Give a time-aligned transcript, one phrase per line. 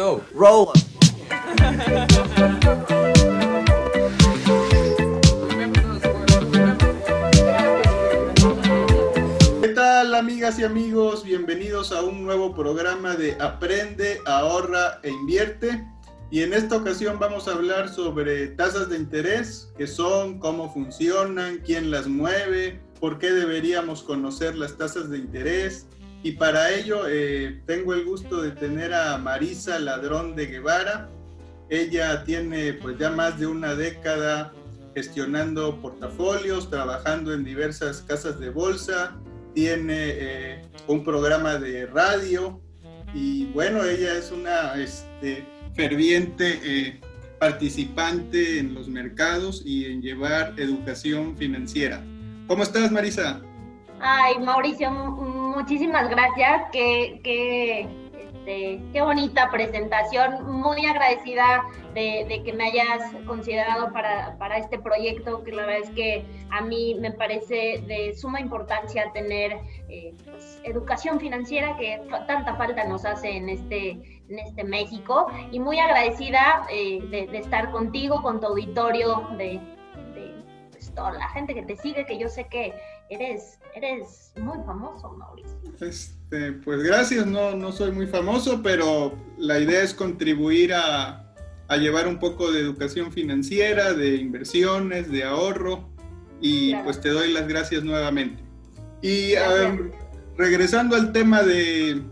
[0.00, 0.22] go.
[0.34, 0.72] Roll.
[9.60, 11.24] ¿Qué tal amigas y amigos?
[11.24, 15.86] Bienvenidos a un nuevo programa de Aprende, ahorra e invierte.
[16.30, 21.58] Y en esta ocasión vamos a hablar sobre tasas de interés, qué son, cómo funcionan,
[21.66, 25.86] quién las mueve, por qué deberíamos conocer las tasas de interés.
[26.22, 31.08] Y para ello eh, tengo el gusto de tener a Marisa Ladrón de Guevara.
[31.70, 34.52] Ella tiene pues ya más de una década
[34.94, 39.16] gestionando portafolios, trabajando en diversas casas de bolsa,
[39.54, 42.60] tiene eh, un programa de radio
[43.14, 47.00] y bueno, ella es una este, ferviente eh,
[47.38, 52.04] participante en los mercados y en llevar educación financiera.
[52.46, 53.40] ¿Cómo estás, Marisa?
[54.02, 56.62] Ay, Mauricio, muchísimas gracias.
[56.72, 57.86] Qué, qué,
[58.40, 60.50] este, qué bonita presentación.
[60.50, 65.90] Muy agradecida de, que me hayas considerado para, para, este proyecto, que la verdad es
[65.90, 72.54] que a mí me parece de suma importancia tener eh, pues, educación financiera que tanta
[72.56, 73.90] falta nos hace en este,
[74.30, 75.26] en este México.
[75.50, 79.60] Y muy agradecida eh, de, estar contigo, con tu auditorio, de,
[80.94, 82.72] toda la gente que te sigue, que yo sé que
[83.08, 85.58] eres, eres muy famoso, Mauricio.
[85.80, 91.34] Este, pues gracias, no, no soy muy famoso, pero la idea es contribuir a,
[91.68, 95.88] a llevar un poco de educación financiera, de inversiones, de ahorro,
[96.40, 98.42] y pues te doy las gracias nuevamente.
[99.02, 99.34] Y
[100.36, 102.02] regresando al tema de,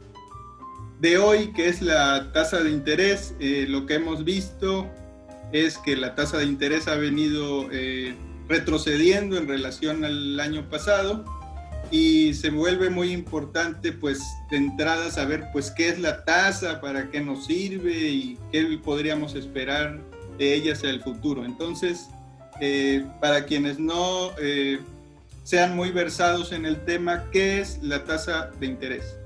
[1.01, 4.89] de hoy, que es la tasa de interés, eh, lo que hemos visto
[5.53, 8.15] es que la tasa de interés ha venido eh,
[8.49, 11.25] retrocediendo en relación al año pasado
[11.91, 17.11] y se vuelve muy importante pues de entrada saber pues qué es la tasa, para
[17.11, 19.99] qué nos sirve y qué podríamos esperar
[20.39, 21.45] de ella hacia el futuro.
[21.45, 22.09] Entonces,
[22.61, 24.81] eh, para quienes no eh,
[25.45, 29.17] sean muy versados en el tema, ¿qué es la tasa de interés?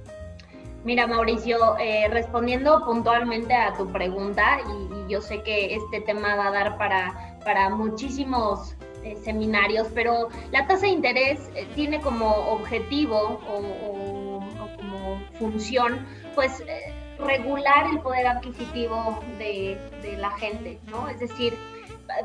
[0.84, 6.46] Mira, Mauricio, eh, respondiendo puntualmente a tu pregunta, y, yo sé que este tema va
[6.46, 12.28] a dar para, para muchísimos eh, seminarios, pero la tasa de interés eh, tiene como
[12.52, 14.40] objetivo o,
[14.76, 19.76] como función, pues, eh, regular el poder adquisitivo de,
[20.18, 21.08] la gente, ¿no?
[21.08, 21.56] Es decir,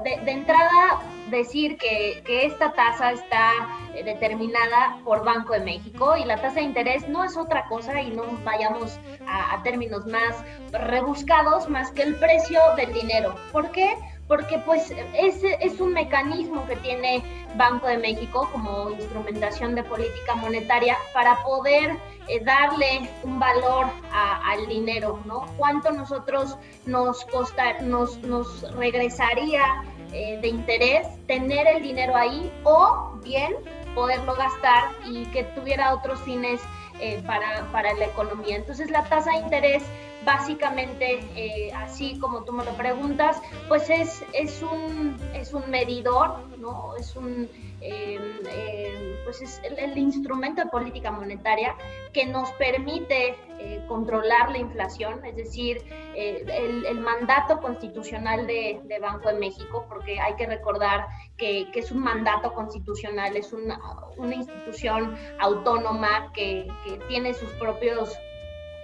[0.03, 3.51] de, entrada decir que, esta tasa está
[3.93, 8.11] determinada por Banco de México y la tasa de interés no es otra cosa y
[8.11, 10.35] no vayamos a, a términos más
[10.71, 13.35] rebuscados más que el precio del dinero.
[13.51, 13.95] ¿Por qué?
[14.27, 17.23] Porque pues ese es un mecanismo que tiene
[17.55, 24.67] Banco de México como instrumentación de política monetaria para poder eh, darle un valor al
[24.67, 25.45] dinero, ¿no?
[25.57, 29.63] ¿Cuánto nosotros nos costa, nos, nos regresaría
[30.11, 33.55] eh, de interés tener el dinero ahí o bien
[33.95, 36.61] poderlo gastar y que tuviera otros fines
[36.99, 38.57] eh, para, para la economía?
[38.57, 39.83] Entonces la tasa de interés
[40.27, 46.35] básicamente, eh, así como tú me lo preguntas, pues es, es, un, es un medidor,
[46.59, 46.95] ¿no?
[46.97, 47.49] Es un...
[47.79, 51.75] Em, em, pues es el, instrumento de política monetaria
[52.11, 55.83] que nos permite eh, controlar la inflación, es decir,
[56.15, 56.43] eh,
[56.87, 62.53] el, mandato constitucional de, Banco de México, porque hay que recordar que, es un mandato
[62.53, 63.79] constitucional, es una,
[64.17, 68.17] una institución autónoma que, que tiene sus propios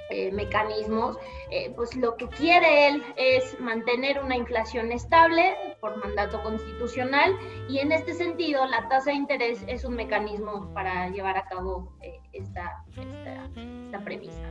[0.09, 1.17] eh, mecanismos,
[1.49, 7.33] eh, pues lo que quiere él es mantener una inflación estable por mandato constitucional
[7.69, 11.95] y en este sentido la tasa de interés es un mecanismo para llevar a cabo
[12.01, 14.43] eh, esta, esta, premisa.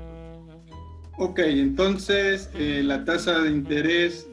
[1.19, 4.29] Ok, entonces la tasa de interés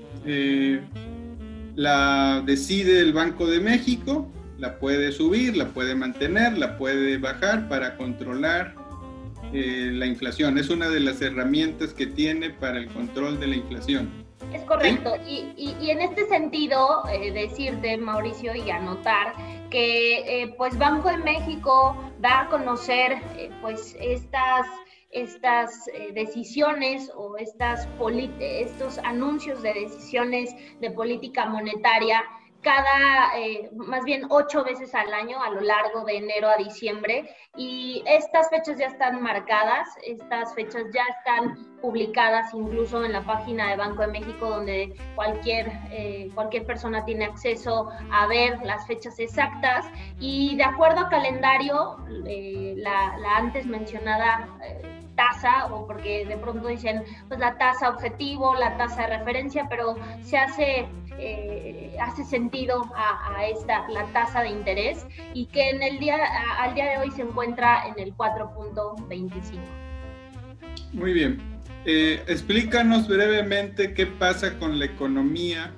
[1.75, 7.67] la decide el Banco de México, la puede subir, la puede mantener, la puede bajar
[7.67, 8.73] para controlar
[9.53, 10.57] eh, la inflación.
[10.57, 14.25] Es una de las herramientas que tiene para el control de la inflación.
[14.53, 15.13] Es correcto.
[15.27, 19.33] Y, en este sentido, eh, decirte, Mauricio, y anotar
[19.69, 23.17] que eh, pues Banco de México da a conocer
[23.61, 24.67] pues estas
[25.11, 27.87] estas decisiones o estas
[28.39, 32.23] estos anuncios de decisiones de política monetaria
[32.61, 37.33] cada, eh, más bien ocho veces al año a lo largo de enero a diciembre
[37.55, 43.69] y estas fechas ya están marcadas, estas fechas ya están publicadas incluso en la página
[43.69, 49.17] de Banco de México donde cualquier, eh, cualquier persona tiene acceso a ver las fechas
[49.19, 49.85] exactas
[50.19, 51.97] y de acuerdo al calendario,
[52.27, 54.49] eh, la, antes mencionada
[55.19, 59.97] tasa o porque de pronto dicen pues la tasa objetivo, la tasa de referencia, pero
[60.21, 60.87] se hace
[61.17, 66.17] eh, hace sentido a, esta la tasa de interés y que en el día
[66.59, 69.59] al día de hoy se encuentra en el 4.25.
[70.93, 71.41] Muy bien.
[71.85, 75.73] Eh, explícanos brevemente qué pasa con la economía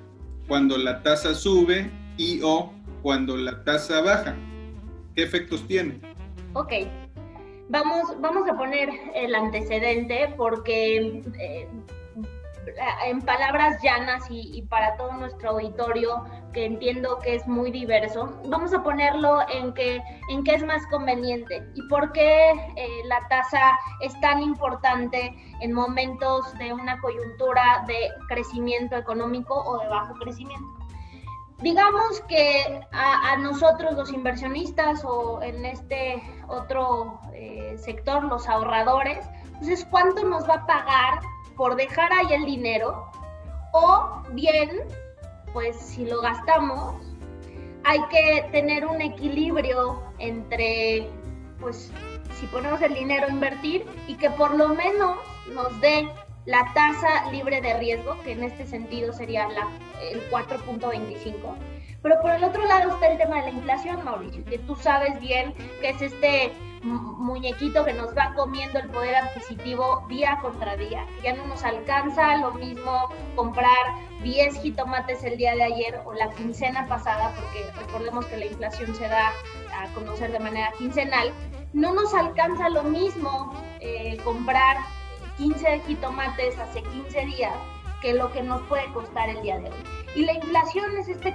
[0.46, 2.72] cuando la tasa sube y o
[3.02, 4.36] cuando la tasa baja.
[5.16, 6.00] ¿Qué efectos tiene?
[6.54, 6.72] Ok,
[7.68, 11.68] vamos, vamos a poner el antecedente porque eh,
[13.04, 18.72] en palabras llanas y, para todo nuestro auditorio, que entiendo que es muy diverso, vamos
[18.72, 23.78] a ponerlo en que en qué es más conveniente y por qué eh, la tasa
[24.00, 30.82] es tan importante en momentos de una coyuntura de crecimiento económico o de bajo crecimiento.
[31.62, 39.86] Digamos que a, nosotros los inversionistas o en este otro eh, sector, los ahorradores, entonces
[39.90, 41.20] cuánto nos va a pagar
[41.56, 43.10] por dejar ahí el dinero
[43.72, 44.70] o bien,
[45.52, 46.94] pues si lo gastamos,
[47.84, 51.08] hay que tener un equilibrio entre,
[51.60, 51.90] pues
[52.38, 55.18] si ponemos el dinero a invertir y que por lo menos
[55.54, 56.08] nos dé
[56.44, 59.68] la tasa libre de riesgo, que en este sentido sería la,
[60.10, 61.56] el 4.25
[62.02, 65.18] pero por el otro lado está el tema de la inflación, Mauricio, que tú sabes
[65.20, 66.52] bien que es este
[66.82, 71.06] muñequito que nos va comiendo el poder adquisitivo día contra día.
[71.22, 73.70] Ya no nos alcanza lo mismo comprar
[74.24, 78.92] 10 jitomates el día de ayer o la quincena pasada, porque recordemos que la inflación
[78.96, 79.32] se da
[79.72, 81.32] a conocer de manera quincenal.
[81.72, 84.78] No nos alcanza lo mismo eh, comprar
[85.38, 87.54] 15 jitomates hace 15 días
[88.00, 89.76] que lo que nos puede costar el día de hoy.
[90.14, 91.32] Y la inflación es este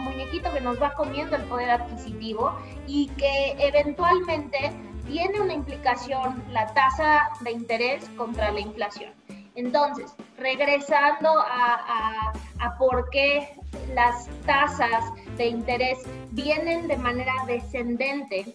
[0.00, 2.52] muñequito que nos va comiendo el poder adquisitivo
[2.86, 4.72] y que eventualmente
[5.06, 9.12] tiene una implicación la tasa de interés contra la inflación.
[9.54, 13.56] Entonces, regresando a, a, por qué
[13.92, 15.04] las tasas
[15.36, 15.98] de interés
[16.30, 18.54] vienen de manera descendente,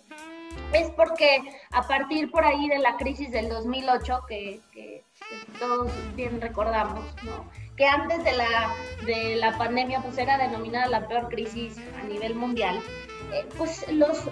[0.73, 1.39] es porque
[1.71, 5.03] a partir por ahí de la crisis del 2008, que, que
[5.59, 7.49] todos bien recordamos, ¿no?
[7.75, 8.73] que antes de la,
[9.05, 12.79] de la pandemia pues era denominada la peor crisis a nivel mundial,
[13.31, 14.25] eh, pues los,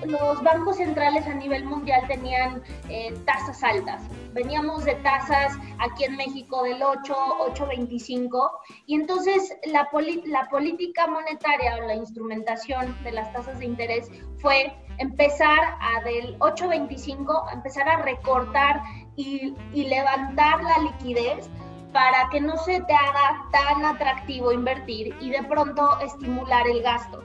[0.44, 4.02] bancos centrales a nivel mundial tenían eh, tasas altas.
[4.34, 7.14] Veníamos de tasas aquí en México del 8,
[7.56, 8.52] 8.25
[8.86, 9.88] y entonces la,
[10.26, 16.38] la política monetaria o la instrumentación de las tasas de interés fue empezar a del
[16.40, 18.82] 8.25, empezar a recortar
[19.16, 21.50] y, y levantar la liquidez
[21.92, 27.22] para que no se te haga tan atractivo invertir y de pronto estimular el gasto,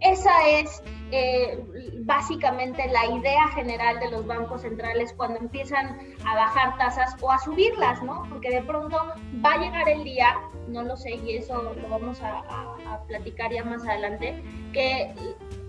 [0.00, 1.64] Esa es eh,
[2.00, 7.38] básicamente la idea general de los bancos centrales cuando empiezan a bajar tasas o a
[7.38, 8.24] subirlas, ¿no?
[8.28, 8.96] Porque de pronto
[9.44, 10.34] va a llegar el día,
[10.68, 15.14] no lo sé, y eso lo vamos a, a platicar ya más adelante, que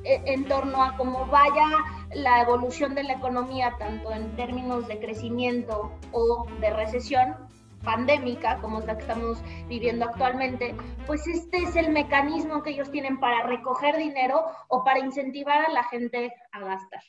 [0.05, 1.67] eh, en torno a cómo vaya
[2.13, 7.35] la evolución de la economía, tanto en términos de crecimiento o de recesión,
[7.83, 9.37] pandémica, como es la que estamos
[9.67, 10.75] viviendo actualmente,
[11.05, 15.71] pues este es el mecanismo que ellos tienen para recoger dinero o para incentivar a
[15.71, 17.01] la gente a gastar.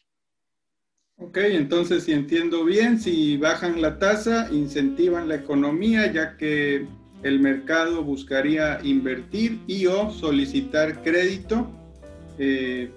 [1.16, 6.86] Ok, entonces si entiendo bien, si bajan la tasa, incentivan la economía, ya que
[7.22, 11.70] el mercado buscaría invertir y o solicitar crédito.
[12.38, 12.90] Eh,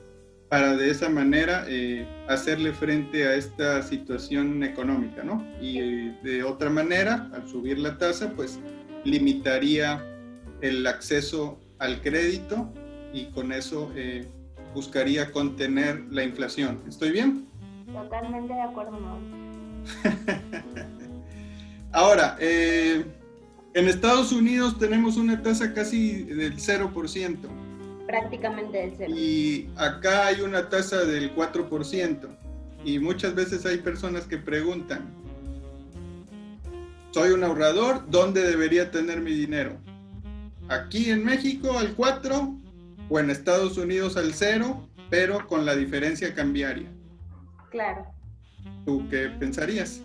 [0.49, 5.45] para de esa manera eh, hacerle frente a esta situación económica, ¿no?
[5.61, 8.59] Y eh, de otra manera, al subir la tasa, pues
[9.03, 10.03] limitaría
[10.61, 12.71] el acceso al crédito
[13.13, 14.27] y con eso eh,
[14.73, 16.81] buscaría contener la inflación.
[16.87, 17.47] ¿Estoy bien?
[17.91, 19.17] Totalmente de acuerdo, no.
[21.93, 23.05] Ahora, en
[23.73, 27.66] Estados Unidos tenemos una tasa casi del 0%
[28.07, 29.13] prácticamente del cero.
[29.15, 32.27] Y acá hay una tasa del 4%.
[32.83, 35.13] Y muchas veces hay personas que preguntan,
[37.11, 39.77] soy un ahorrador, ¿dónde debería tener mi dinero?
[40.69, 42.55] ¿Aquí en México al 4
[43.09, 46.87] o en Estados Unidos al 0, pero con la diferencia cambiaria?
[47.69, 48.05] Claro.
[48.85, 50.01] ¿Tú qué pensarías?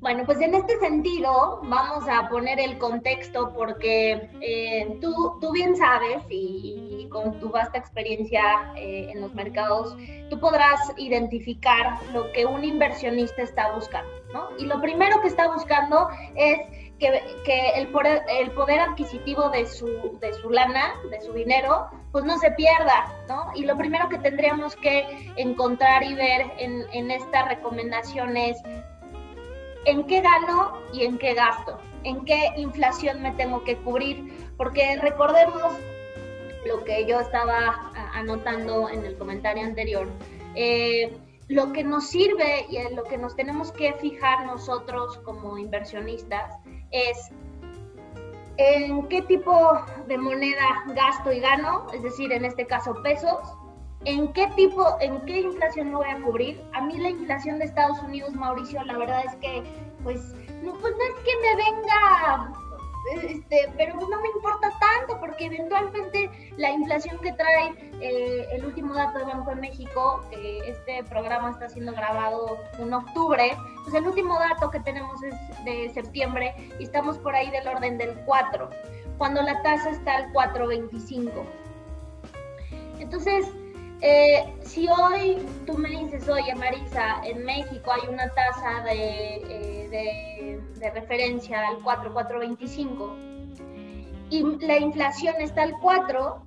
[0.00, 5.76] Bueno, pues en este sentido vamos a poner el contexto porque eh, tú, tú, bien
[5.76, 9.94] sabes y, con tu vasta experiencia eh, en los mercados,
[10.30, 14.48] tú podrás identificar lo que un inversionista está buscando, ¿no?
[14.58, 16.60] Y lo primero que está buscando es
[16.98, 21.88] que, que el, poder, el poder adquisitivo de su, de su lana, de su dinero,
[22.10, 23.50] pues no se pierda, ¿no?
[23.54, 28.62] Y lo primero que tendríamos que encontrar y ver en, en esta recomendación es
[29.84, 34.98] en qué gano y en qué gasto, en qué inflación me tengo que cubrir, porque
[35.00, 35.72] recordemos
[36.66, 40.08] lo que yo estaba anotando en el comentario anterior.
[40.54, 41.16] Eh,
[41.48, 46.56] lo que nos sirve y en lo que nos tenemos que fijar nosotros como inversionistas
[46.92, 47.30] es
[48.56, 49.72] en qué tipo
[50.06, 53.38] de moneda gasto y gano, es decir, en este caso pesos,
[54.04, 56.62] en qué tipo, en qué inflación me voy a cubrir.
[56.72, 59.62] A mí la inflación de Estados Unidos, Mauricio, la verdad es que,
[60.02, 62.52] pues, no, pues no es que me venga
[63.12, 68.94] este, pero no me importa tanto porque eventualmente la inflación que trae eh, el último
[68.94, 70.20] dato de Banco de México,
[70.66, 75.90] este programa está siendo grabado en octubre, pues el último dato que tenemos es de
[75.94, 78.70] septiembre y estamos por ahí del orden del 4,
[79.18, 81.30] cuando la tasa está al 4.25.
[83.00, 83.46] Entonces,
[84.02, 90.60] eh, si hoy tú me dices, oye Marisa, en México hay una tasa de, eh,
[90.78, 93.14] de, referencia al 4,425
[94.30, 96.42] y la inflación está al 4,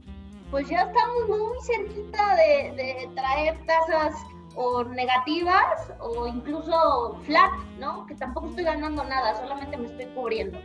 [0.49, 4.15] pues ya estamos muy cerquita de, traer tasas
[4.55, 8.07] o negativas o incluso flat, ¿no?
[8.07, 10.59] Que tampoco estoy ganando nada, solamente me estoy cubriendo.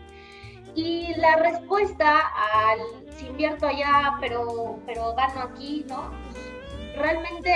[0.75, 2.18] Y la respuesta
[2.54, 2.78] al
[3.16, 6.11] si invierto allá, pero, pero gano aquí, ¿no?
[6.97, 7.50] Realmente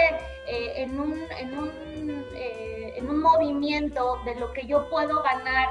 [0.46, 1.70] eh, en, un, en, un,
[2.34, 5.68] eh, en un movimiento de lo que yo puedo ganar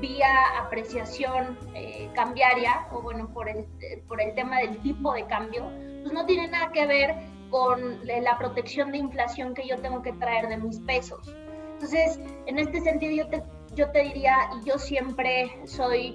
[0.00, 0.28] vía
[0.60, 3.66] apreciación eh, cambiaria, o bueno, por el,
[4.08, 5.70] por el tema del tipo de cambio,
[6.02, 7.14] pues no tiene nada que ver
[7.50, 11.32] con la protección de inflación que yo tengo que traer de mis pesos.
[11.74, 13.42] Entonces, en este sentido, yo te,
[13.74, 16.14] yo te diría, y yo siempre soy,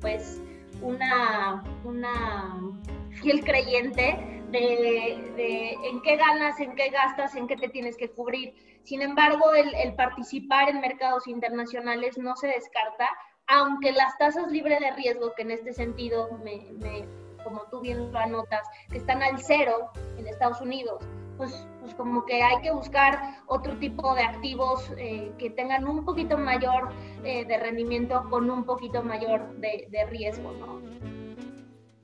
[0.00, 0.42] pues,
[0.82, 2.60] una, una
[3.22, 8.54] fiel creyente de, en qué ganas, en qué gastas, en qué te tienes que cubrir.
[8.82, 13.08] Sin embargo, el, participar en mercados internacionales no se descarta,
[13.48, 17.06] aunque las tasas libres de riesgo, que en este sentido, me,
[17.42, 21.04] como tú bien lo anotas, que están al cero en Estados Unidos,
[21.36, 26.04] pues, pues como que hay que buscar otro tipo de activos eh, que tengan un
[26.04, 26.92] poquito mayor
[27.24, 30.80] eh, de rendimiento con un poquito mayor de, de riesgo, ¿no?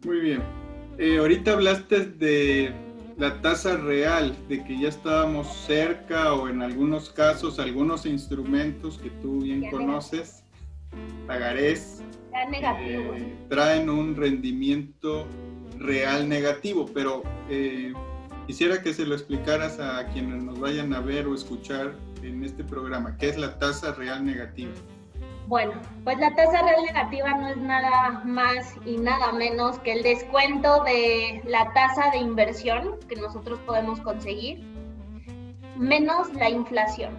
[0.05, 0.72] Muy bien.
[0.99, 2.73] Eh, ahorita hablaste de
[3.17, 9.11] la tasa real, de que ya estábamos cerca o en algunos casos algunos instrumentos que
[9.11, 10.45] tú bien conoces,
[11.27, 12.03] pagarés,
[12.81, 15.27] eh, traen un rendimiento
[15.79, 17.93] real negativo, pero eh,
[18.47, 22.65] quisiera que se lo explicaras a quienes nos vayan a ver o escuchar en este
[22.65, 24.73] programa, ¿qué es la tasa real negativa?
[25.53, 30.03] Bueno, pues la tasa real negativa no es nada más y nada menos que el
[30.03, 34.65] descuento de la tasa de inversión que nosotros podemos conseguir
[35.77, 37.13] menos la inflación.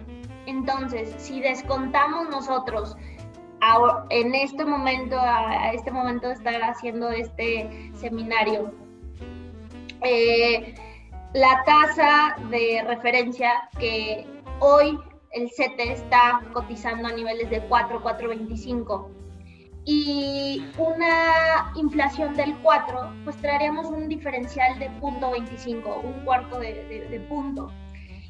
[0.46, 2.96] Entonces, si descontamos nosotros
[4.10, 8.74] en este momento, a este momento de estar haciendo este seminario,
[10.00, 10.74] eh,
[11.34, 14.26] la tasa de referencia que
[14.58, 14.98] hoy
[15.34, 19.08] el CETE está cotizando a niveles de 4, 4.25
[19.84, 27.70] y una inflación del 4, pues traeríamos un diferencial de 0.25, un cuarto de, punto.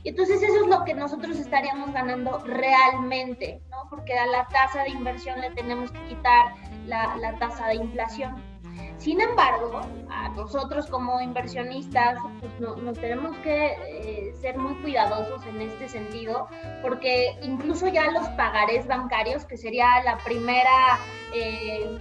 [0.02, 3.88] Y entonces eso es lo que nosotros estaríamos ganando realmente, ¿no?
[3.88, 6.54] Porque a la tasa de inversión le tenemos que quitar
[6.86, 8.53] la tasa de inflación.
[8.98, 15.44] Sin embargo, a nosotros como inversionistas pues no, nos tenemos que eh, ser muy cuidadosos
[15.46, 16.48] en este sentido,
[16.80, 20.98] porque incluso ya los pagarés bancarios, que sería la primera,
[21.34, 21.98] eh,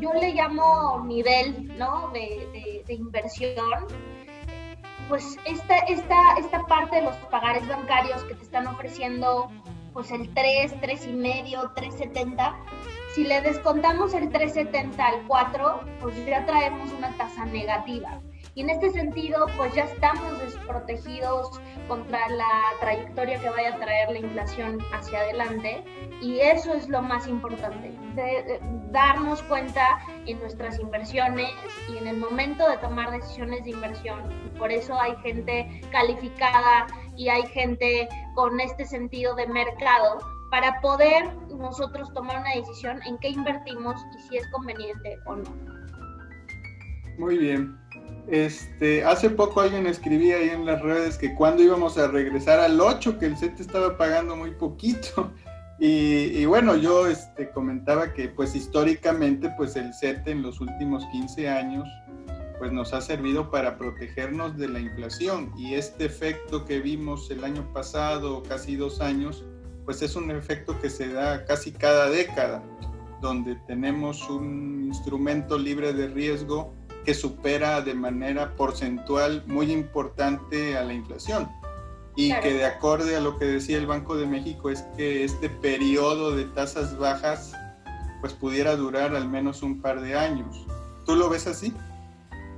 [0.00, 2.10] yo le llamo nivel ¿no?
[2.12, 3.86] de, de, inversión,
[5.08, 9.50] pues esta, esta, esta parte de los pagares bancarios que te están ofreciendo
[9.92, 12.54] pues el 3, 3,5, 3,70,
[13.14, 18.20] si le descontamos el 370 al 4, pues ya traemos una tasa negativa.
[18.56, 22.48] Y en este sentido, pues ya estamos desprotegidos contra la
[22.80, 25.84] trayectoria que vaya a traer la inflación hacia adelante.
[26.20, 31.52] Y eso es lo más importante, de, darnos cuenta en nuestras inversiones
[31.88, 34.22] y en el momento de tomar decisiones de inversión.
[34.44, 40.80] Y por eso hay gente calificada y hay gente con este sentido de mercado para
[40.80, 45.52] poder nosotros tomar una decisión en qué invertimos y si es conveniente o no.
[47.18, 47.76] Muy bien.
[48.28, 52.80] Este, hace poco alguien escribía ahí en las redes que cuando íbamos a regresar al
[52.80, 55.32] 8, que el CET estaba pagando muy poquito.
[55.80, 61.48] Y, bueno, yo este, comentaba que pues históricamente pues el CET en los últimos 15
[61.48, 61.88] años
[62.60, 67.42] pues nos ha servido para protegernos de la inflación y este efecto que vimos el
[67.42, 69.44] año pasado, casi dos años,
[69.84, 72.62] pues es un efecto que se da casi cada década,
[73.20, 76.74] donde tenemos un instrumento libre de riesgo
[77.04, 81.48] que supera de manera porcentual muy importante a la inflación
[82.16, 85.48] y que de acorde a lo que decía el Banco de México es que este
[85.48, 87.52] periodo de tasas bajas
[88.20, 90.64] pues pudiera durar al menos un par de años.
[91.04, 91.74] ¿Tú lo ves así?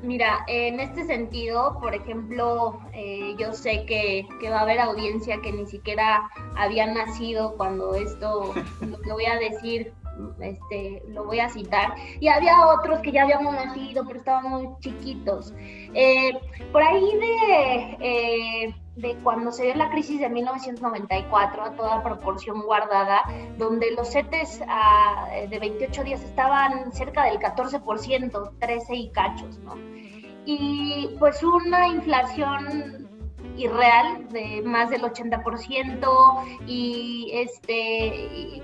[0.03, 5.41] Mira, en este sentido, por ejemplo, eh, yo sé que, que, va a haber audiencia
[5.41, 8.53] que ni siquiera había nacido cuando esto,
[9.07, 9.95] lo voy a decir,
[10.41, 14.69] este, lo voy a citar, y había otros que ya habíamos nacido, pero estaban muy
[14.81, 15.55] chiquitos.
[15.95, 16.33] Eh,
[16.73, 22.63] por ahí de, eh, de cuando se dio la crisis de 1994, a toda proporción
[22.63, 23.23] guardada,
[23.59, 29.75] donde los CETES ah, de 28 días estaban cerca del 14%, 13 y cachos, ¿no?
[30.47, 33.06] Y pues una inflación
[33.57, 38.63] irreal de más del 80% y este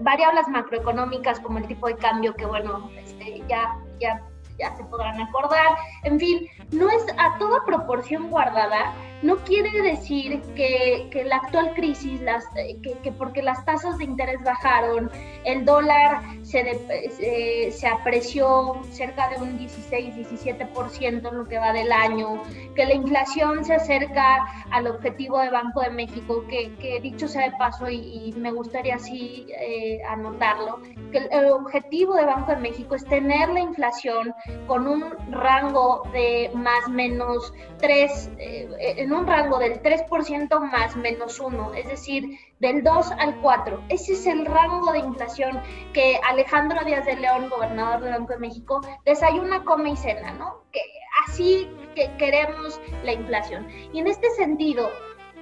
[0.00, 4.22] variables macroeconómicas como el tipo de cambio que bueno este, ya ya
[4.58, 5.76] ya se podrán acordar.
[6.04, 11.74] En fin no es a toda proporción guardada no quiere decir que, que la actual
[11.74, 15.10] crisis, las, eh, que, que, porque las tasas de interés bajaron,
[15.44, 21.92] el dólar se, de, se apreció cerca de un 16-17% en lo que va del
[21.92, 22.42] año,
[22.74, 27.50] que la inflación se acerca al objetivo de Banco de México, que, que dicho sea
[27.50, 30.80] de paso, y, me gustaría así eh, anotarlo,
[31.10, 34.34] que el, objetivo de Banco de México es tener la inflación
[34.66, 41.38] con un rango de más menos 3, eh, en un rango del 3% más menos
[41.38, 43.84] 1, es decir, del 2 al 4.
[43.88, 45.60] Ese es el rango de inflación
[45.92, 50.62] que Alejandro Díaz de León, gobernador del Banco de México, desayuna, come y cena, ¿no?
[50.72, 50.80] Que
[51.28, 53.68] así que queremos la inflación.
[53.92, 54.90] Y en este sentido,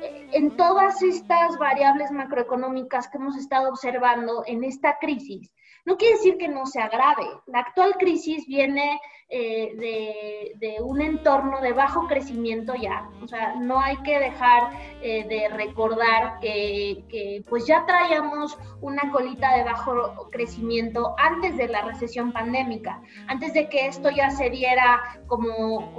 [0.02, 5.50] eh, en todas estas variables macroeconómicas que hemos estado observando en esta crisis,
[5.86, 7.26] no quiere decir que no se agrave.
[7.46, 9.00] La actual crisis viene
[9.30, 13.08] eh, de, un entorno de bajo crecimiento ya.
[13.22, 14.70] O sea, no hay que dejar
[15.02, 21.82] eh, de recordar que, pues ya traíamos una colita de bajo crecimiento antes de la
[21.82, 25.92] recesión pandémica, antes de que esto ya se diera como,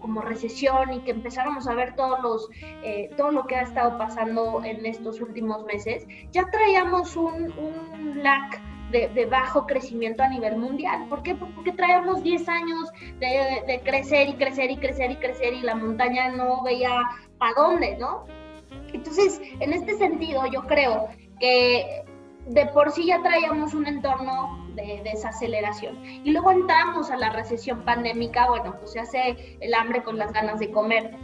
[0.00, 2.48] como, recesión y que empezáramos a ver todos los,
[2.82, 8.22] eh, todo lo que ha estado pasando en estos últimos meses, ya traíamos un, un
[8.22, 11.06] lag de, bajo crecimiento a nivel mundial.
[11.08, 11.34] ¿Por qué?
[11.34, 16.30] Porque traíamos 10 años de, crecer y crecer y crecer y crecer y la montaña
[16.30, 17.00] no veía
[17.38, 18.26] para dónde, ¿no?
[18.92, 21.08] Entonces, en este sentido, yo creo
[21.40, 22.04] que
[22.46, 26.02] de por sí ya traíamos un entorno de desaceleración.
[26.02, 30.32] Y luego entramos a la recesión pandémica, bueno, pues se hace el hambre con las
[30.32, 31.14] ganas de comer.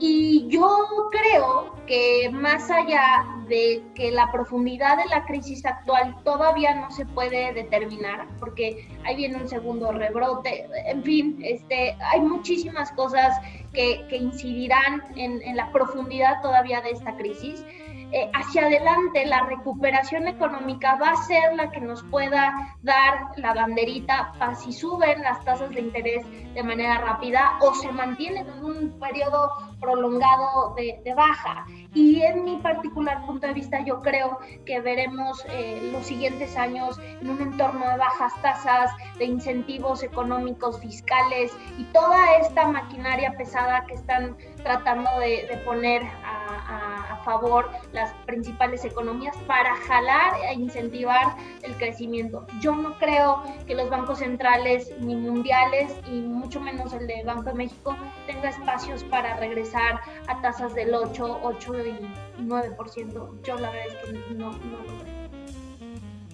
[0.00, 6.74] Y yo creo que más allá de que la profundidad de la crisis actual todavía
[6.74, 12.92] no se puede determinar, porque ahí viene un segundo rebrote, en fin, este, hay muchísimas
[12.92, 13.36] cosas
[13.72, 17.64] que, que incidirán en, en la profundidad todavía de esta crisis.
[18.10, 23.52] Eh, hacia adelante la recuperación económica va a ser la que nos pueda dar la
[23.52, 28.64] banderita para si suben las tasas de interés de manera rápida o se mantienen en
[28.64, 31.66] un periodo prolongado de, baja.
[31.94, 36.98] Y en mi particular punto de vista yo creo que veremos eh, los siguientes años
[37.20, 43.84] en un entorno de bajas tasas, de incentivos económicos, fiscales y toda esta maquinaria pesada
[43.86, 46.02] que están tratando de, poner
[46.48, 52.46] a, a favor las principales economías para jalar e incentivar el crecimiento.
[52.60, 57.50] Yo no creo que los bancos centrales ni mundiales y mucho menos el de Banco
[57.50, 63.42] de México tenga espacios para regresar a tasas del 8, 8 y 9%.
[63.42, 65.18] Yo la verdad es que no, no lo veo.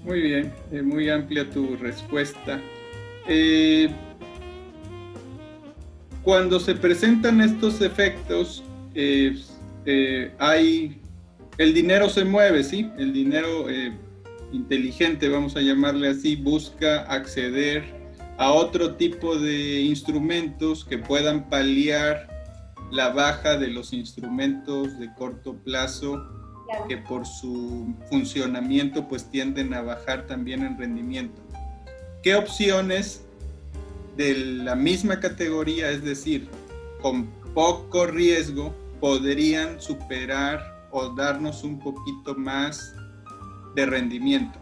[0.04, 2.60] Muy bien, eh, muy amplia tu respuesta.
[3.26, 3.88] Eh,
[6.22, 8.62] cuando se presentan estos efectos,
[8.94, 9.34] eh,
[9.86, 11.00] eh, hay,
[11.58, 12.90] el dinero se mueve, ¿sí?
[12.98, 13.92] El dinero eh,
[14.52, 17.84] inteligente, vamos a llamarle así, busca acceder
[18.38, 22.28] a otro tipo de instrumentos que puedan paliar
[22.90, 26.24] la baja de los instrumentos de corto plazo
[26.88, 31.40] que por su funcionamiento pues tienden a bajar también en rendimiento.
[32.22, 33.24] ¿Qué opciones
[34.16, 36.48] de la misma categoría, es decir,
[37.02, 42.96] con poco riesgo, podrían superar o darnos un poquito más
[43.74, 44.58] de rendimiento?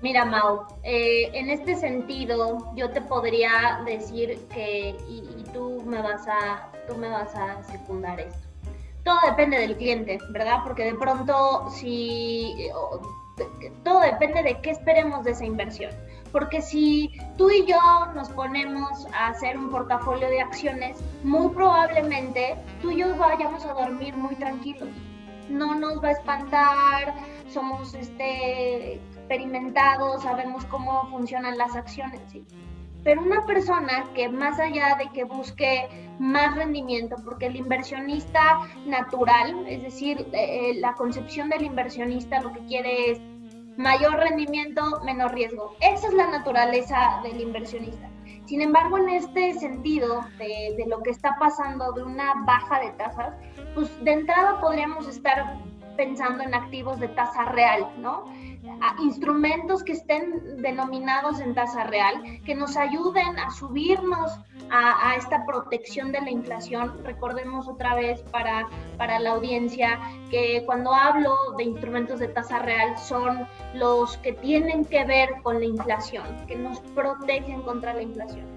[0.00, 6.26] Mira, Mau, eh, en este sentido, yo te podría decir que, y, tú, me vas
[6.26, 8.48] a, tú me vas a secundar esto,
[9.04, 10.60] todo depende del cliente, ¿verdad?
[10.64, 12.70] Porque de pronto si
[13.84, 15.92] todo depende de qué esperemos de esa inversión.
[16.36, 17.78] Porque si tú y yo
[18.14, 23.72] nos ponemos a hacer un portafolio de acciones, muy probablemente tú y yo vayamos a
[23.72, 24.90] dormir muy tranquilos.
[25.48, 27.14] No nos va a espantar,
[27.48, 32.20] somos este, experimentados, sabemos cómo funcionan las acciones.
[33.02, 39.66] Pero una persona que más allá de que busque más rendimiento, porque el inversionista natural,
[39.66, 43.20] es decir, eh, la concepción del inversionista lo que quiere es
[43.76, 45.76] mayor rendimiento, menor riesgo.
[45.80, 48.10] Esa es la naturaleza del inversionista.
[48.46, 53.34] Sin embargo, en este sentido de, lo que está pasando de una baja de tasas,
[53.74, 55.58] pues de entrada podríamos estar
[55.96, 58.24] pensando en activos de tasa real, ¿no?
[58.80, 64.38] A instrumentos que estén denominados en tasa real, que nos ayuden a subirnos
[64.70, 66.92] a, esta protección de la inflación.
[67.04, 68.66] Recordemos otra vez para,
[68.98, 74.84] para la audiencia que cuando hablo de instrumentos de tasa real son los que tienen
[74.84, 78.55] que ver con la inflación, que nos protegen contra la inflación.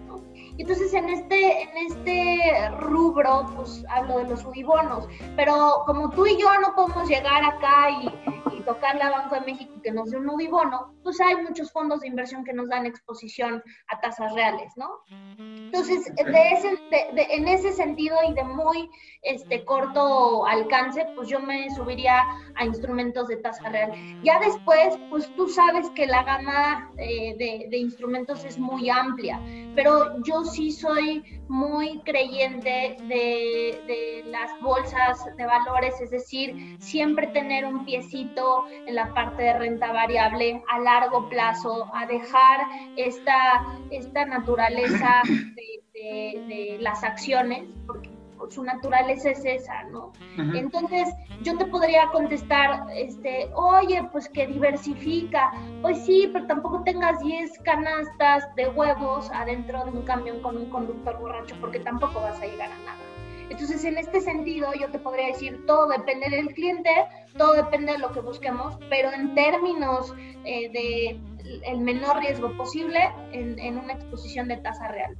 [0.60, 6.38] Entonces, en este, en este rubro, pues hablo de los subibonos, pero como tú y
[6.38, 10.26] yo no podemos llegar acá y, tocar la Banco de México que nos dé un
[10.26, 14.88] nudibono, pues hay muchos fondos de inversión que nos dan exposición a tasas reales, ¿no?
[15.40, 16.78] Entonces, de ese,
[17.16, 18.88] en ese sentido y de muy
[19.24, 22.24] este, corto alcance, pues yo me subiría
[22.56, 23.92] a instrumentos de tasa real.
[24.24, 29.42] Ya después, pues tú sabes que la gama eh, de, de instrumentos es muy amplia,
[29.74, 37.66] pero yo sí soy muy creyente de, las bolsas de valores, es decir, siempre tener
[37.66, 44.26] un piecito en la parte de renta variable a largo plazo, a dejar esta, esta
[44.26, 48.19] naturaleza de, de las acciones, porque
[48.50, 50.12] su naturaleza es esa, ¿no?
[50.38, 51.10] Entonces,
[51.42, 57.60] yo te podría contestar, este, oye, pues que diversifica, pues sí, pero tampoco tengas 10
[57.60, 62.46] canastas de huevos adentro de un camión con un conductor borracho, porque tampoco vas a
[62.46, 63.00] llegar a nada.
[63.50, 66.90] Entonces, en este sentido, yo te podría decir, todo depende del cliente,
[67.38, 70.14] todo depende de lo que busquemos, pero en términos
[70.46, 71.20] eh, de
[71.66, 73.00] el menor riesgo posible
[73.32, 75.18] en, en una exposición de tasa real.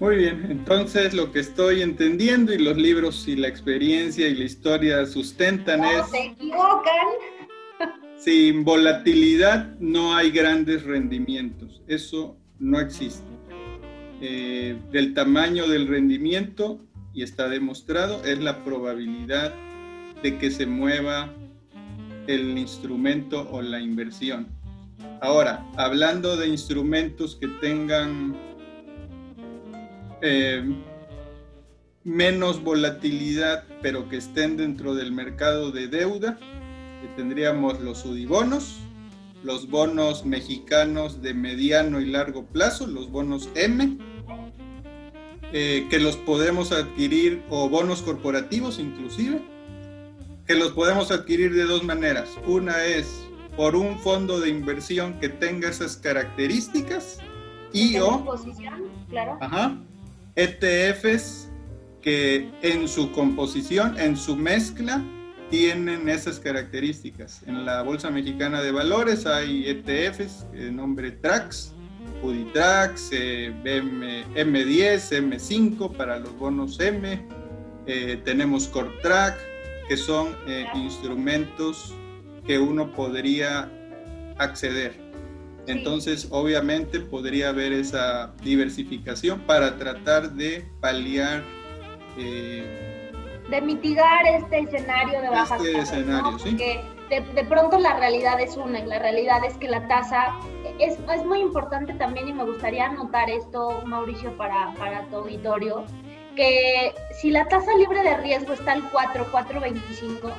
[0.00, 4.44] Muy bien, entonces lo que estoy entendiendo y los libros y la experiencia y la
[4.44, 6.08] historia sustentan es...
[6.10, 7.06] se equivocan.
[8.16, 13.28] Sin volatilidad no hay grandes rendimientos, eso no existe.
[14.22, 16.80] Eh, del tamaño del rendimiento,
[17.12, 19.52] y está demostrado, es la probabilidad
[20.22, 21.30] de que se mueva
[22.26, 24.48] el instrumento o la inversión.
[25.20, 28.34] Ahora, hablando de instrumentos que tengan
[30.22, 30.64] eh,
[32.04, 36.38] menos volatilidad, pero que estén dentro del mercado de deuda.
[37.16, 38.78] tendríamos los UDIBonos,
[39.42, 43.98] los bonos mexicanos de mediano y largo plazo, los bonos M,
[45.52, 49.42] eh, que los podemos adquirir, o bonos corporativos inclusive,
[50.46, 52.28] que los podemos adquirir de dos maneras.
[52.46, 57.18] Una es por un fondo de inversión que tenga esas características
[57.72, 58.24] y o...
[59.08, 59.38] Claro.
[59.40, 59.76] Ajá,
[60.40, 61.48] ETFs
[62.00, 65.04] que en su composición, en su mezcla,
[65.50, 67.42] tienen esas características.
[67.46, 71.74] En la Bolsa Mexicana de Valores hay ETFs de nombre TRAX,
[72.22, 73.52] UDITRAX, eh,
[74.34, 77.26] M10, M5 para los bonos M,
[77.86, 79.36] eh, tenemos CoreTrack,
[79.88, 81.94] que son eh, instrumentos
[82.46, 83.70] que uno podría
[84.38, 84.99] acceder.
[85.70, 91.42] Entonces, obviamente, podría haber esa diversificación para tratar de paliar.
[92.16, 93.12] Eh,
[93.48, 96.50] de mitigar este escenario de bajas este escenario, ¿sí?
[96.50, 100.36] Porque de, pronto la realidad es una, y la realidad es que la tasa
[100.78, 105.84] es, es muy importante también, y me gustaría anotar esto, Mauricio, para, para tu auditorio,
[106.36, 110.32] que si la tasa libre de riesgo está al 4, 4.25,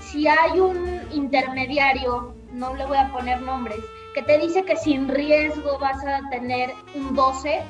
[0.00, 3.80] si hay un intermediario, no le voy a poner nombres,
[4.14, 7.62] que te dice que sin riesgo vas a tener un 12,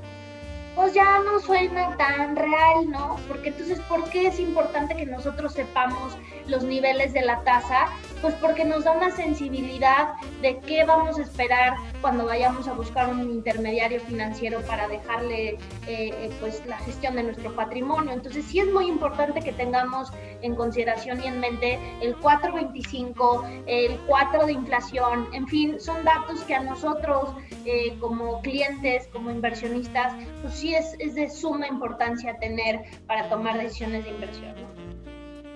[0.74, 3.16] pues ya no suena tan real, ¿no?
[3.26, 7.86] Porque entonces, ¿por qué es importante que nosotros sepamos los niveles de la tasa?
[8.20, 13.08] Pues porque nos da una sensibilidad de qué vamos a esperar cuando vayamos a buscar
[13.08, 18.12] un intermediario financiero para dejarle eh, eh, pues la gestión de nuestro patrimonio.
[18.12, 20.10] Entonces, sí es muy importante que tengamos
[20.42, 26.42] en consideración y en mente el 4.25, el 4 de inflación, en fin, son datos
[26.44, 27.30] que a nosotros
[27.64, 33.58] eh, como clientes, como inversionistas, pues sí es, es de suma importancia tener para tomar
[33.58, 34.73] decisiones de inversión.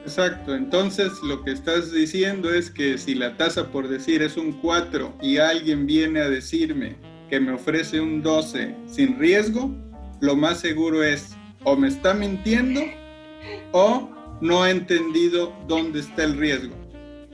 [0.02, 4.52] Exacto, entonces lo que estás diciendo es que si la tasa por decir es un
[4.52, 6.96] 4 y alguien viene a decirme
[7.28, 9.70] que me ofrece un 12 sin riesgo,
[10.20, 12.80] lo más seguro es o me está mintiendo
[13.72, 14.08] o
[14.40, 16.74] no ha entendido dónde está el riesgo.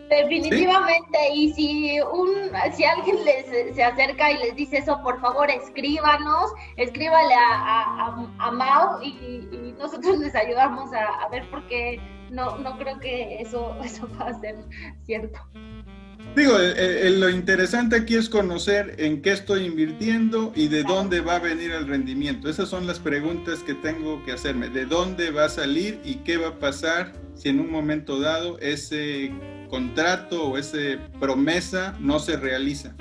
[0.09, 5.51] Definitivamente, y si un si alguien les, se acerca y les dice eso, por favor
[5.51, 12.79] escríbanos, escríbale a, a, Mao y, nosotros les ayudamos a, ver por qué no, no
[12.79, 14.57] creo que eso, eso va a ser
[15.05, 15.39] cierto.
[16.37, 21.39] Digo, lo interesante aquí es conocer en qué estoy invirtiendo y de dónde va a
[21.39, 22.51] venir el rendimiento.
[22.51, 24.69] Esas son las preguntas que tengo que hacerme.
[24.69, 28.59] ¿De dónde va a salir y qué va a pasar si en un momento dado
[28.59, 29.33] ese
[29.71, 32.97] contrato o esa promesa no se realiza?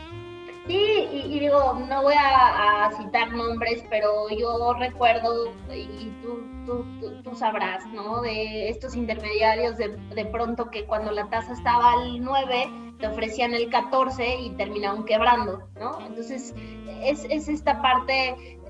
[0.67, 7.36] Sí, y, digo, no voy a, citar nombres, pero yo recuerdo, y tú, tú, tú,
[7.36, 8.21] sabrás, ¿no?
[8.21, 13.54] De estos intermediarios de, de, pronto que cuando la tasa estaba al 9, te ofrecían
[13.54, 15.99] el 14 y terminaron quebrando, ¿no?
[16.06, 16.56] Entonces,
[17.04, 18.62] es, es esta parte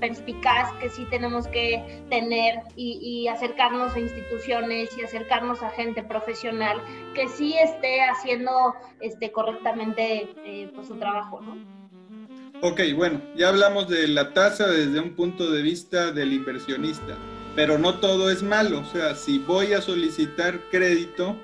[0.00, 6.80] perspicaz que sí tenemos que tener y, acercarnos a instituciones y acercarnos a gente profesional
[7.14, 11.56] que sí esté haciendo este, correctamente eh, pues, su trabajo, ¿no?
[12.62, 17.16] Ok, bueno, ya hablamos de la tasa desde un punto de vista del inversionista,
[17.54, 21.36] pero no todo es malo, o sea, si voy a solicitar crédito,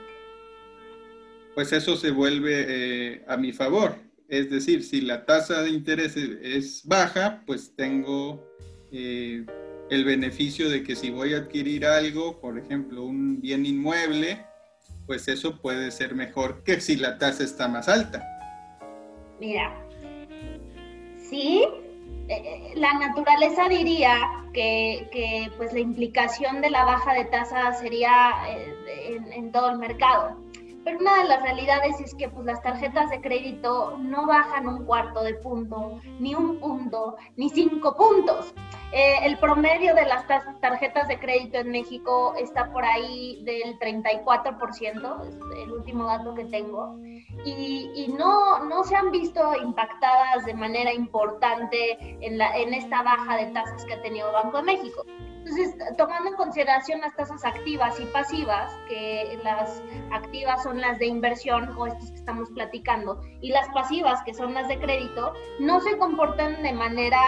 [1.55, 3.95] pues eso se vuelve eh, a mi favor.
[4.33, 8.43] Es decir, si la tasa de interés es baja, pues tengo
[8.91, 9.45] eh,
[9.91, 14.43] el beneficio de que si voy a adquirir algo, por ejemplo, un bien inmueble,
[15.05, 18.27] pues eso puede ser mejor que si la tasa está más alta.
[19.39, 19.71] Mira,
[21.29, 21.67] sí,
[22.29, 24.17] eh, eh, la naturaleza diría
[24.55, 28.33] que, pues la implicación de la baja de tasa sería
[29.35, 30.42] en todo el mercado
[30.85, 34.85] pero una de las realidades es que pues, las tarjetas de crédito no bajan un
[34.85, 38.55] cuarto de punto, ni un punto, ni cinco puntos.
[38.93, 40.27] Eh, el promedio de las
[40.61, 46.45] tarjetas de crédito en México está por ahí del 34%, es el último dato que
[46.45, 46.99] tengo,
[47.45, 53.03] y, y no, no se han visto impactadas de manera importante en, la, en esta
[53.03, 55.05] baja de tasas que ha tenido Banco de México.
[55.45, 61.07] Entonces, tomando en consideración las tasas activas y pasivas, que las activas son las de
[61.07, 65.81] inversión o estas que estamos platicando, y las pasivas, que son las de crédito, no
[65.81, 67.21] se comportan de manera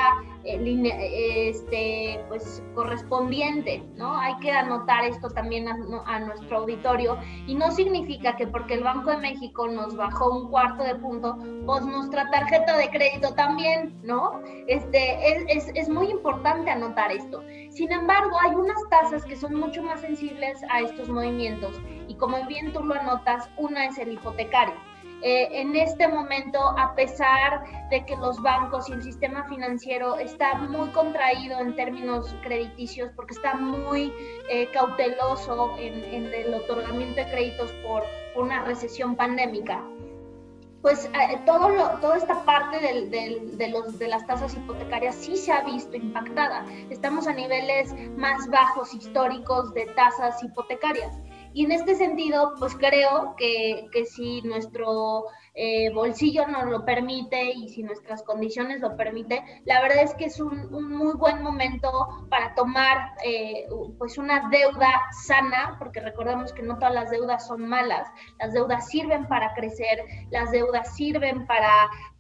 [0.45, 4.17] este, pues, correspondiente, ¿no?
[4.17, 9.11] Hay que anotar esto también a, nuestro auditorio y no significa que porque el Banco
[9.11, 14.41] de México nos bajó un cuarto de punto, pues nuestra tarjeta de crédito también, ¿no?
[14.67, 17.43] Este, es, es, es muy importante anotar esto.
[17.71, 22.45] Sin embargo, hay unas tasas que son mucho más sensibles a estos movimientos y como
[22.47, 24.94] bien tú lo anotas, una es el hipotecario.
[25.27, 30.57] Eh, en este momento, a pesar de que los bancos y el sistema financiero está
[30.57, 34.13] muy contraído en términos crediticios porque está muy
[34.51, 38.03] eh, cauteloso en, el otorgamiento de créditos por
[38.37, 39.83] una recesión pandémica,
[40.83, 41.71] pues eh, todo
[42.03, 46.67] toda esta parte de, los, de las tasas hipotecarias sí se ha visto impactada.
[46.91, 51.17] Estamos a niveles más bajos históricos de tasas hipotecarias.
[51.55, 55.25] Y en este sentido, pues creo que, que si nuestro
[55.57, 60.25] eh, bolsillo nos lo permite y si nuestras condiciones lo permiten, la verdad es que
[60.25, 61.91] es un, muy buen momento
[62.29, 67.69] para tomar eh, pues una deuda sana, porque recordemos que no todas las deudas son
[67.69, 68.09] malas,
[68.41, 71.71] las deudas sirven para crecer, las deudas sirven para,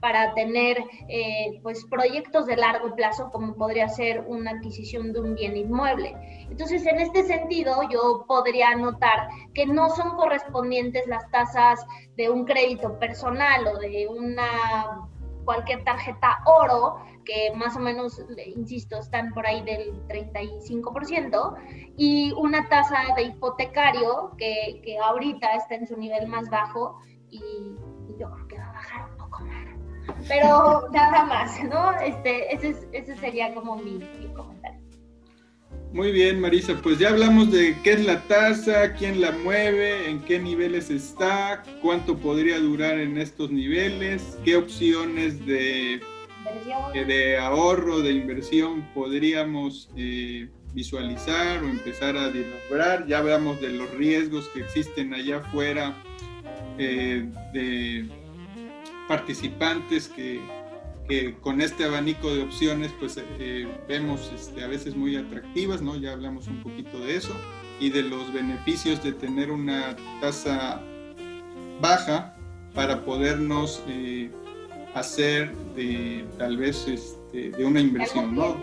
[0.01, 5.35] para tener eh, pues proyectos de largo plazo, como podría ser una adquisición de un
[5.35, 6.14] bien inmueble.
[6.51, 11.85] Entonces, en este sentido, yo podría notar que no son correspondientes las tasas
[12.16, 15.09] de un crédito personal o de una
[15.44, 18.22] cualquier tarjeta oro, que más o menos,
[18.57, 21.55] insisto, están por ahí del 35%,
[21.96, 27.00] y una tasa de hipotecario que, que ahorita está en su nivel más bajo
[27.31, 27.77] y,
[28.18, 30.29] yo creo que va a bajar un poco más.
[30.29, 31.92] Pero nada más, ¿no?
[31.98, 33.98] Este, ese, ese sería como mi.
[35.95, 40.25] Muy bien, Marisa, pues ya hablamos de qué es la tasa, quién la mueve, en
[40.25, 46.01] qué niveles está, cuánto podría durar en estos niveles, qué opciones de,
[46.95, 53.07] eh, de ahorro, de inversión podríamos eh, visualizar o empezar a deslumbrar.
[53.07, 55.95] Ya hablamos de los riesgos que existen allá afuera,
[56.77, 58.09] eh, de
[59.07, 60.41] participantes que
[61.09, 65.97] que con este abanico de opciones pues eh, vemos este, a veces muy atractivas, ¿no?
[65.97, 67.35] Ya hablamos un poquito de eso.
[67.81, 70.81] y de los beneficios de tener una tasa
[71.81, 72.35] baja
[72.73, 74.31] para podernos eh,
[74.95, 78.57] hacer de tal vez este, de una inversión, ¿no?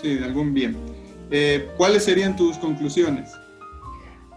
[0.00, 0.76] Sí, de algún bien.
[1.30, 3.32] Eh, ¿Cuáles serían tus conclusiones?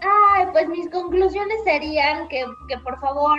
[0.00, 3.38] Ay, pues mis conclusiones serían que, que por favor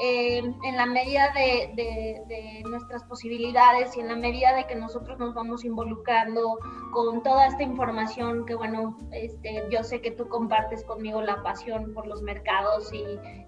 [0.00, 5.64] en la medida de, nuestras posibilidades y en la medida de que nosotros nos vamos
[5.64, 6.58] involucrando
[6.92, 11.92] con toda esta información que, bueno, este, yo sé que tú compartes conmigo la pasión
[11.94, 13.04] por los mercados y,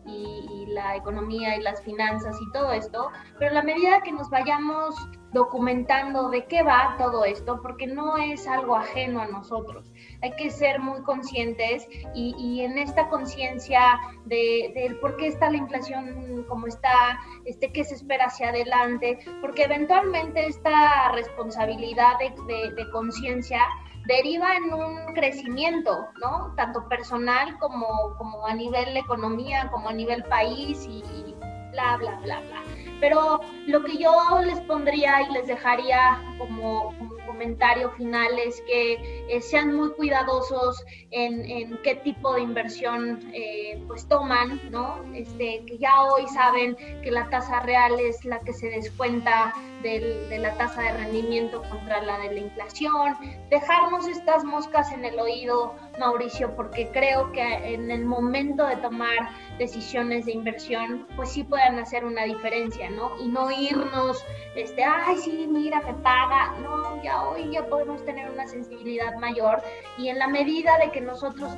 [0.06, 4.30] y la economía y las finanzas y todo esto, pero en la medida que nos
[4.30, 4.94] vayamos
[5.32, 9.89] documentando de qué va todo esto, porque no es algo ajeno a nosotros.
[10.22, 16.44] Hay que ser muy conscientes y, en esta conciencia de, por qué está la inflación
[16.48, 23.60] como está, este, qué se espera hacia adelante, porque eventualmente esta responsabilidad de, conciencia
[24.06, 26.54] deriva en un crecimiento, ¿no?
[26.56, 31.34] Tanto personal como a nivel economía, como a nivel país y
[31.70, 32.62] bla, bla, bla, bla.
[33.00, 34.12] Pero lo que yo
[34.44, 36.94] les pondría y les dejaría como,
[37.40, 44.06] comentario final es que eh, sean muy cuidadosos en, qué tipo de inversión eh, pues
[44.06, 45.02] toman, ¿no?
[45.14, 50.38] Este, que ya hoy saben que la tasa real es la que se descuenta de
[50.38, 53.16] la tasa de rendimiento contra la de la inflación,
[53.48, 59.30] dejarnos estas moscas en el oído, Mauricio, porque creo que en el momento de tomar
[59.58, 63.12] decisiones de inversión, pues sí puedan hacer una diferencia, ¿no?
[63.20, 68.30] Y no irnos, este, ay, sí, mira, me paga, no, ya hoy ya podemos tener
[68.30, 69.62] una sensibilidad mayor
[69.98, 71.52] y en la medida de que nosotros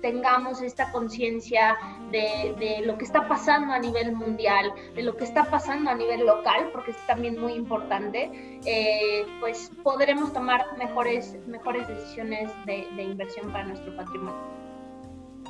[0.00, 1.76] tengamos esta conciencia
[2.10, 6.26] de, lo que está pasando a nivel mundial, de lo que está pasando a nivel
[6.26, 8.30] local, porque es también muy importante,
[8.64, 14.58] eh, pues podremos tomar mejores, mejores decisiones de, inversión para nuestro patrimonio.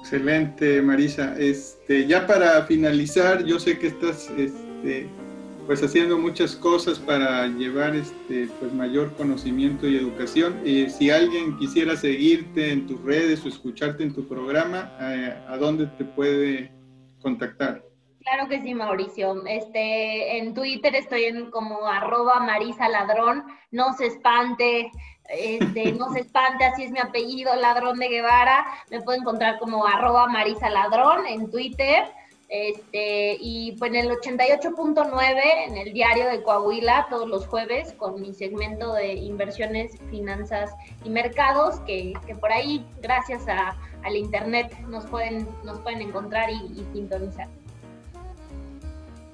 [0.00, 1.34] Excelente, Marisa.
[1.38, 5.08] Este, ya para finalizar, yo sé que estás este,
[5.68, 10.62] pues haciendo muchas cosas para llevar este pues mayor conocimiento y educación.
[10.64, 15.58] Y si alguien quisiera seguirte en tus redes o escucharte en tu programa, eh, ¿a
[15.58, 16.72] dónde te puede
[17.20, 17.84] contactar?
[18.20, 19.44] Claro que sí, Mauricio.
[19.44, 23.44] Este, en Twitter estoy en como arroba Marisa Ladrón.
[23.70, 24.90] No se espante,
[25.28, 28.64] este, no se espante, así es mi apellido, Ladrón de Guevara.
[28.90, 32.04] Me puede encontrar como arroba Marisa Ladrón en Twitter.
[32.48, 38.22] Este, y pues en el 88.9 en el diario de Coahuila todos los jueves con
[38.22, 40.70] mi segmento de inversiones, finanzas
[41.04, 46.54] y mercados, que, por ahí, gracias a, al internet, nos pueden, nos pueden encontrar y,
[46.54, 47.48] y sintonizar.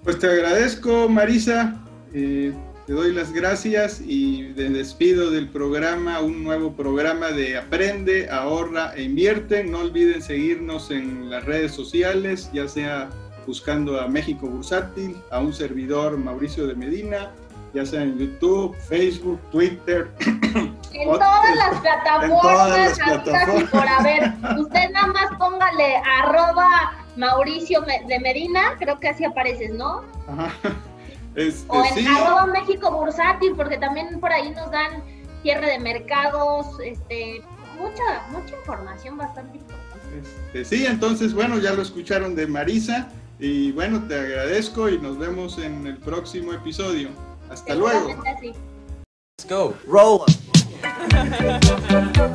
[0.02, 1.80] Pues te agradezco, Marisa.
[2.12, 2.52] Eh,
[2.86, 8.92] te doy las gracias y te despido del programa, un nuevo programa de Aprende, Ahorra
[8.94, 9.64] e Invierte.
[9.64, 13.08] No olviden seguirnos en las redes sociales, ya sea
[13.46, 17.30] buscando a México Bursátil, a un servidor Mauricio de Medina,
[17.72, 20.08] ya sea en YouTube, Facebook, Twitter.
[20.94, 24.32] En todas las plataformas, en por haber.
[24.60, 30.04] Usted nada más póngale arroba Mauricio de Medina, creo que así apareces, ¿no?
[30.28, 30.54] Ajá.
[31.34, 35.02] Este, o en arroba México Bursátil, porque también por ahí nos dan
[35.42, 37.42] cierre de mercados, este,
[37.78, 39.84] mucha, mucha información bastante importante.
[40.52, 45.18] Este, sí, entonces, bueno, ya lo escucharon de Marisa y bueno, te agradezco y nos
[45.18, 47.10] vemos en el próximo episodio.
[47.50, 48.08] Hasta luego.
[48.08, 49.74] Let's go.
[49.86, 50.24] Roll.